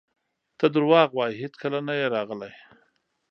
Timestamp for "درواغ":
0.75-1.09